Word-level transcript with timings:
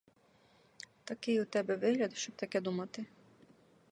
Такий 1.03 1.39
у 1.41 1.45
тебе 1.45 1.75
вигляд, 1.75 2.17
щоб 2.17 2.35
таке 2.35 2.61
думати. 2.61 3.05